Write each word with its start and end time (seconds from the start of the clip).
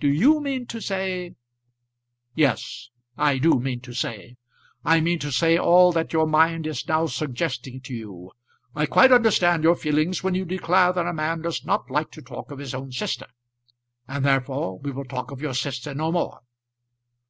"Do 0.00 0.08
you 0.08 0.38
mean 0.42 0.66
to 0.66 0.82
say?" 0.82 1.34
"Yes, 2.44 2.90
I 3.16 3.38
do 3.38 3.58
mean 3.58 3.80
to 3.80 3.94
say! 3.94 4.36
I 4.84 5.00
mean 5.00 5.18
to 5.20 5.32
say 5.32 5.56
all 5.56 5.92
that 5.92 6.12
your 6.12 6.26
mind 6.26 6.66
is 6.66 6.86
now 6.86 7.06
suggesting 7.06 7.80
to 7.80 7.94
you. 7.94 8.32
I 8.74 8.84
quite 8.84 9.12
understand 9.12 9.64
your 9.64 9.74
feelings 9.74 10.22
when 10.22 10.34
you 10.34 10.44
declare 10.44 10.92
that 10.92 11.06
a 11.06 11.14
man 11.14 11.40
does 11.40 11.64
not 11.64 11.90
like 11.90 12.10
to 12.10 12.20
talk 12.20 12.50
of 12.50 12.58
his 12.58 12.74
own 12.74 12.92
sister, 12.92 13.28
and 14.06 14.26
therefore 14.26 14.78
we 14.78 14.90
will 14.90 15.06
talk 15.06 15.30
of 15.30 15.40
your 15.40 15.54
sister 15.54 15.94
no 15.94 16.12
more. 16.12 16.40